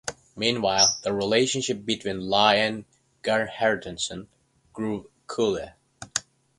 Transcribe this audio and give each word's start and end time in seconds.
Meanwhile, 0.35 0.97
the 1.03 1.13
relationship 1.13 1.85
between 1.85 2.21
Lie 2.21 2.55
and 2.55 2.85
Gerhardsen 3.21 4.29
grew 4.73 5.11
cooler. 5.27 5.75